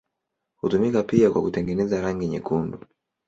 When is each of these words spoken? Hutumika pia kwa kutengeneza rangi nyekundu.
Hutumika 0.61 1.03
pia 1.03 1.31
kwa 1.31 1.41
kutengeneza 1.41 2.01
rangi 2.01 2.27
nyekundu. 2.27 2.79